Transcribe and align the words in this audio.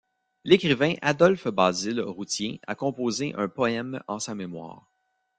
L'écrivain 0.45 0.95
Adolphe-Basile 1.03 2.01
Routhier 2.01 2.59
a 2.65 2.73
composé 2.73 3.35
un 3.37 3.47
poème 3.47 4.01
en 4.07 4.17
sa 4.17 4.33
mémoire. 4.33 4.91